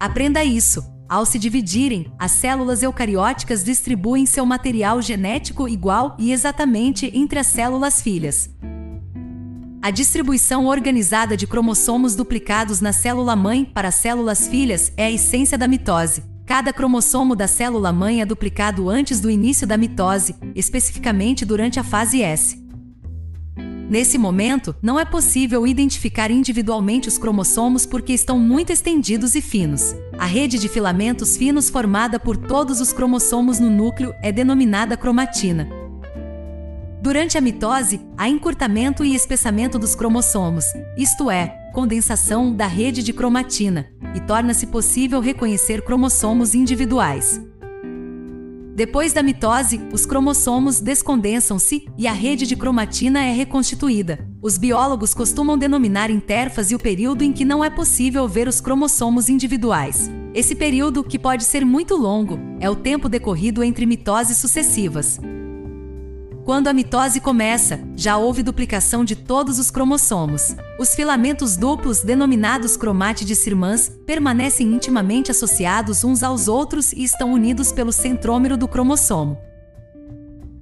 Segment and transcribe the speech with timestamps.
[0.00, 0.82] Aprenda isso.
[1.06, 7.48] Ao se dividirem, as células eucarióticas distribuem seu material genético igual e exatamente entre as
[7.48, 8.48] células filhas.
[9.82, 15.68] A distribuição organizada de cromossomos duplicados na célula-mãe para células filhas é a essência da
[15.68, 16.22] mitose.
[16.46, 22.22] Cada cromossomo da célula-mãe é duplicado antes do início da mitose, especificamente durante a fase
[22.22, 22.59] S.
[23.90, 29.96] Nesse momento, não é possível identificar individualmente os cromossomos porque estão muito estendidos e finos.
[30.16, 35.68] A rede de filamentos finos formada por todos os cromossomos no núcleo é denominada cromatina.
[37.02, 43.12] Durante a mitose, há encurtamento e espessamento dos cromossomos, isto é, condensação da rede de
[43.12, 47.40] cromatina, e torna-se possível reconhecer cromossomos individuais.
[48.80, 54.26] Depois da mitose, os cromossomos descondensam-se e a rede de cromatina é reconstituída.
[54.40, 59.28] Os biólogos costumam denominar intérfase o período em que não é possível ver os cromossomos
[59.28, 60.10] individuais.
[60.32, 65.20] Esse período, que pode ser muito longo, é o tempo decorrido entre mitoses sucessivas.
[66.50, 70.56] Quando a mitose começa, já houve duplicação de todos os cromossomos.
[70.80, 77.70] Os filamentos duplos, denominados cromátides irmãs, permanecem intimamente associados uns aos outros e estão unidos
[77.70, 79.38] pelo centrômero do cromossomo.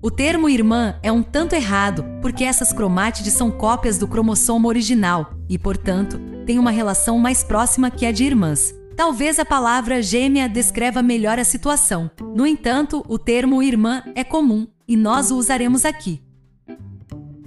[0.00, 5.34] O termo irmã é um tanto errado, porque essas cromátides são cópias do cromossomo original
[5.48, 8.72] e, portanto, têm uma relação mais próxima que a de irmãs.
[8.96, 12.08] Talvez a palavra gêmea descreva melhor a situação.
[12.36, 16.20] No entanto, o termo irmã é comum e nós o usaremos aqui.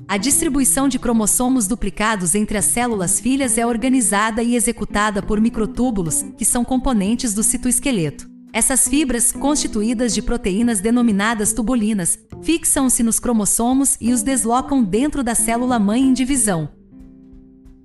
[0.08, 6.24] A distribuição de cromossomos duplicados entre as células filhas é organizada e executada por microtúbulos,
[6.38, 8.30] que são componentes do citoesqueleto.
[8.54, 15.34] Essas fibras, constituídas de proteínas denominadas tubulinas, fixam-se nos cromossomos e os deslocam dentro da
[15.34, 16.70] célula-mãe em divisão.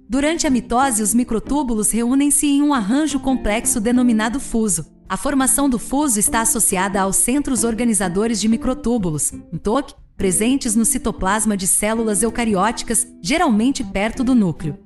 [0.08, 4.99] Durante a mitose, os microtúbulos reúnem-se em um arranjo complexo denominado fuso.
[5.10, 11.56] A formação do fuso está associada aos centros organizadores de microtúbulos, (MTOC), presentes no citoplasma
[11.56, 14.78] de células eucarióticas, geralmente perto do núcleo.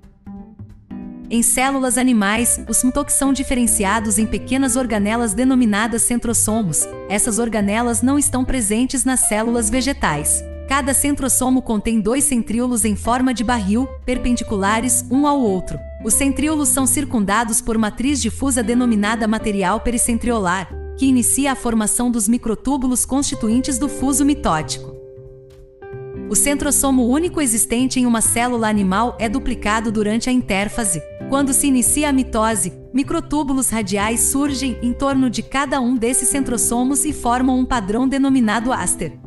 [1.29, 6.89] Em células animais, os MTOC são diferenciados em pequenas organelas denominadas centrosomos.
[7.11, 10.43] Essas organelas não estão presentes nas células vegetais.
[10.67, 15.79] Cada centrosomo contém dois centríolos em forma de barril, perpendiculares um ao outro.
[16.05, 22.29] Os centríolos são circundados por matriz difusa denominada material pericentriolar, que inicia a formação dos
[22.29, 24.95] microtúbulos constituintes do fuso mitótico.
[26.29, 31.03] O centrosomo único existente em uma célula animal é duplicado durante a intérfase.
[31.31, 37.07] Quando se inicia a mitose, microtúbulos radiais surgem em torno de cada um desses centrosomos
[37.07, 39.19] e formam um padrão denominado áster.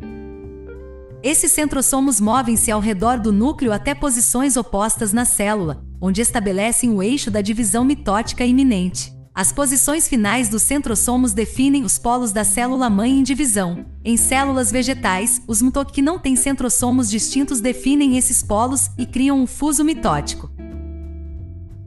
[1.24, 7.02] Esses centrosomos movem-se ao redor do núcleo até posições opostas na célula, onde estabelecem o
[7.02, 9.16] eixo da divisão mitótica iminente.
[9.34, 13.86] As posições finais dos centrosomos definem os polos da célula-mãe em divisão.
[14.04, 19.40] Em células vegetais, os mitoc que não têm centrosomos distintos definem esses polos e criam
[19.40, 20.50] um fuso mitótico.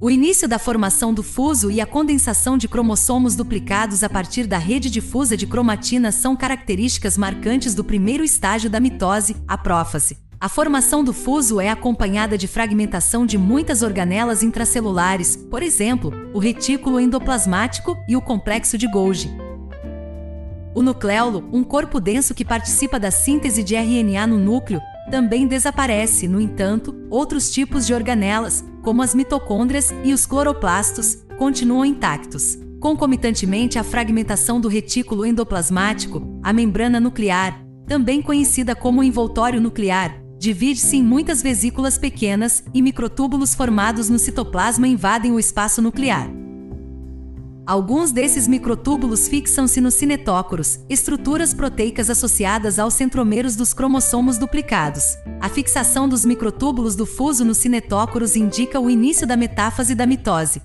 [0.00, 4.56] O início da formação do fuso e a condensação de cromossomos duplicados a partir da
[4.56, 10.29] rede difusa de cromatina são características marcantes do primeiro estágio da mitose, a prófase.
[10.42, 16.38] A formação do fuso é acompanhada de fragmentação de muitas organelas intracelulares, por exemplo, o
[16.38, 19.30] retículo endoplasmático e o complexo de Golgi.
[20.74, 24.80] O nucleolo, um corpo denso que participa da síntese de RNA no núcleo,
[25.10, 31.84] também desaparece, no entanto, outros tipos de organelas, como as mitocôndrias e os cloroplastos, continuam
[31.84, 32.56] intactos.
[32.80, 40.96] Concomitantemente à fragmentação do retículo endoplasmático, a membrana nuclear, também conhecida como envoltório nuclear, divide-se
[40.96, 46.30] em muitas vesículas pequenas e microtúbulos formados no citoplasma invadem o espaço nuclear.
[47.66, 55.14] Alguns desses microtúbulos fixam-se nos cinetócoros, estruturas proteicas associadas aos centromeros dos cromossomos duplicados.
[55.42, 60.62] A fixação dos microtúbulos do fuso nos cinetócoros indica o início da metáfase da mitose.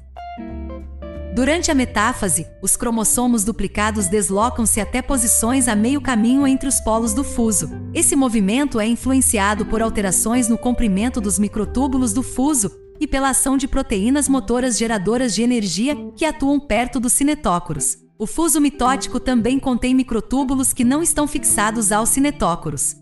[1.35, 7.13] Durante a metáfase, os cromossomos duplicados deslocam-se até posições a meio caminho entre os polos
[7.13, 7.69] do fuso.
[7.93, 12.71] Esse movimento é influenciado por alterações no comprimento dos microtúbulos do fuso,
[13.01, 17.97] e pela ação de proteínas motoras geradoras de energia que atuam perto dos cinetócoros.
[18.17, 22.95] O fuso mitótico também contém microtúbulos que não estão fixados aos cinetócoros.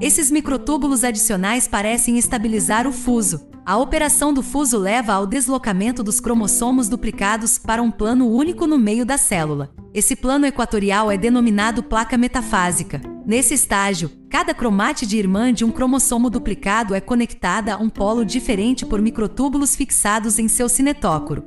[0.00, 3.47] Esses microtúbulos adicionais parecem estabilizar o fuso.
[3.68, 8.78] A operação do fuso leva ao deslocamento dos cromossomos duplicados para um plano único no
[8.78, 9.70] meio da célula.
[9.92, 12.98] Esse plano equatorial é denominado placa metafásica.
[13.26, 18.86] Nesse estágio, cada cromátide irmã de um cromossomo duplicado é conectada a um polo diferente
[18.86, 21.44] por microtúbulos fixados em seu cinetócoro.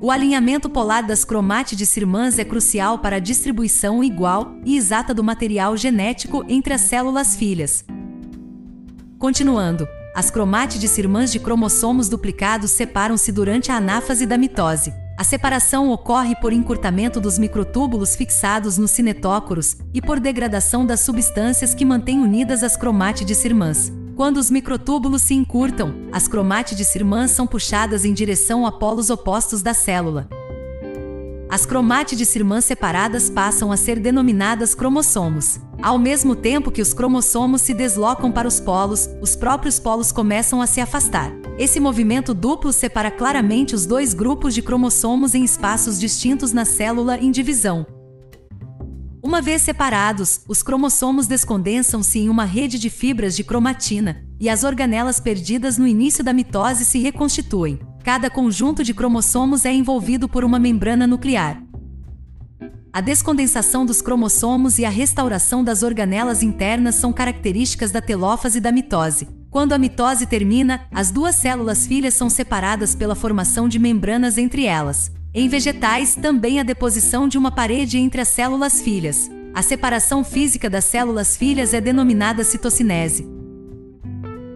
[0.00, 5.24] O alinhamento polar das cromátides irmãs é crucial para a distribuição igual e exata do
[5.24, 7.84] material genético entre as células filhas.
[9.18, 14.94] Continuando, as cromátides irmãs de cromossomos duplicados separam-se durante a anáfase da mitose.
[15.18, 21.74] A separação ocorre por encurtamento dos microtúbulos fixados nos cinetócoros e por degradação das substâncias
[21.74, 23.92] que mantêm unidas as cromátides irmãs.
[24.16, 29.62] Quando os microtúbulos se encurtam, as cromátides irmãs são puxadas em direção a polos opostos
[29.62, 30.28] da célula.
[31.48, 35.58] As cromátides irmãs separadas passam a ser denominadas cromossomos.
[35.84, 40.62] Ao mesmo tempo que os cromossomos se deslocam para os polos, os próprios polos começam
[40.62, 41.30] a se afastar.
[41.58, 47.18] Esse movimento duplo separa claramente os dois grupos de cromossomos em espaços distintos na célula
[47.18, 47.86] em divisão.
[49.22, 54.64] Uma vez separados, os cromossomos descondensam-se em uma rede de fibras de cromatina, e as
[54.64, 57.78] organelas perdidas no início da mitose se reconstituem.
[58.02, 61.62] Cada conjunto de cromossomos é envolvido por uma membrana nuclear.
[62.94, 68.70] A descondensação dos cromossomos e a restauração das organelas internas são características da telófase da
[68.70, 69.26] mitose.
[69.50, 74.64] Quando a mitose termina, as duas células filhas são separadas pela formação de membranas entre
[74.64, 75.10] elas.
[75.34, 79.28] Em vegetais, também a deposição de uma parede entre as células filhas.
[79.52, 83.26] A separação física das células filhas é denominada citocinese.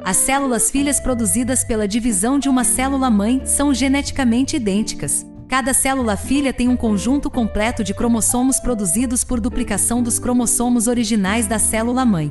[0.04, 5.26] As células filhas produzidas pela divisão de uma célula mãe são geneticamente idênticas.
[5.48, 11.46] Cada célula filha tem um conjunto completo de cromossomos produzidos por duplicação dos cromossomos originais
[11.46, 12.30] da célula mãe.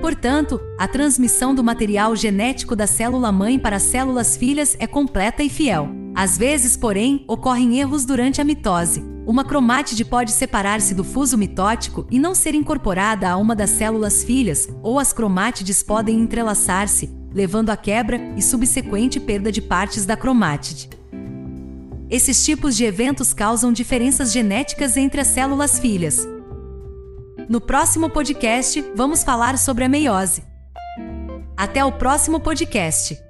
[0.00, 5.44] Portanto, a transmissão do material genético da célula mãe para as células filhas é completa
[5.44, 5.88] e fiel.
[6.12, 9.04] Às vezes, porém, ocorrem erros durante a mitose.
[9.24, 14.24] Uma cromátide pode separar-se do fuso mitótico e não ser incorporada a uma das células
[14.24, 20.16] filhas, ou as cromátides podem entrelaçar-se, levando à quebra e subsequente perda de partes da
[20.16, 20.95] cromátide.
[22.08, 26.26] Esses tipos de eventos causam diferenças genéticas entre as células filhas.
[27.48, 30.42] No próximo podcast, vamos falar sobre a meiose.
[31.56, 33.25] Até o próximo podcast!